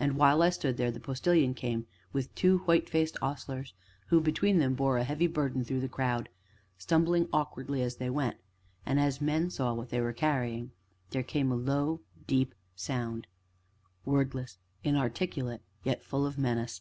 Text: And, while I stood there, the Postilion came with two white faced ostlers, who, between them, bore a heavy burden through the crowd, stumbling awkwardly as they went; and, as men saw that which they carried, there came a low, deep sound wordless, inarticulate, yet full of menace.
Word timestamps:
And, 0.00 0.16
while 0.16 0.42
I 0.42 0.50
stood 0.50 0.78
there, 0.78 0.90
the 0.90 0.98
Postilion 0.98 1.54
came 1.54 1.86
with 2.12 2.34
two 2.34 2.58
white 2.64 2.90
faced 2.90 3.16
ostlers, 3.22 3.72
who, 4.08 4.20
between 4.20 4.58
them, 4.58 4.74
bore 4.74 4.98
a 4.98 5.04
heavy 5.04 5.28
burden 5.28 5.62
through 5.62 5.78
the 5.78 5.88
crowd, 5.88 6.28
stumbling 6.76 7.28
awkwardly 7.32 7.80
as 7.80 7.94
they 7.98 8.10
went; 8.10 8.38
and, 8.84 8.98
as 8.98 9.20
men 9.20 9.48
saw 9.48 9.72
that 9.74 9.80
which 9.80 9.90
they 9.90 10.12
carried, 10.14 10.70
there 11.10 11.22
came 11.22 11.52
a 11.52 11.56
low, 11.56 12.00
deep 12.26 12.52
sound 12.74 13.28
wordless, 14.04 14.58
inarticulate, 14.82 15.62
yet 15.84 16.02
full 16.02 16.26
of 16.26 16.36
menace. 16.36 16.80